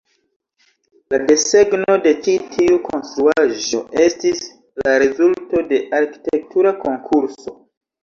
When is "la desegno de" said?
1.13-2.13